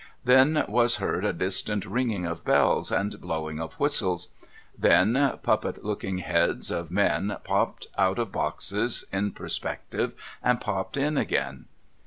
[0.25, 4.29] Then was heard a distant ringing of bells and blowing of whistles.
[4.75, 11.17] Then, puppet looking heads of men popped out of boxes in perspective, and popped in
[11.19, 11.65] again.